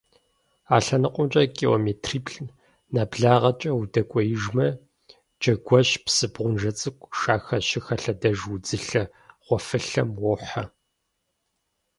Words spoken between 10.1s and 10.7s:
уохьэ.